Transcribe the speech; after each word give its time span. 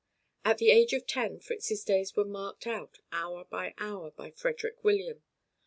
At 0.43 0.57
the 0.57 0.71
age 0.71 0.93
of 0.93 1.05
ten 1.05 1.39
Fritz's 1.39 1.83
days 1.83 2.15
were 2.15 2.25
marked 2.25 2.65
out 2.65 2.97
hour 3.11 3.45
by 3.45 3.75
hour 3.77 4.09
by 4.09 4.31
Frederick 4.31 4.83
William. 4.83 5.21